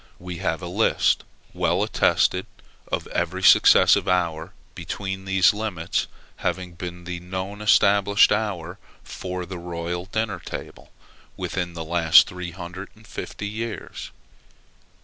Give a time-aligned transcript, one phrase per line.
[0.17, 1.23] We have a list,
[1.53, 2.47] well attested,
[2.91, 9.59] of every successive hour between these limits having been the known established hour for the
[9.59, 10.91] royal dinner table
[11.37, 14.09] within the last three hundred and fifty years.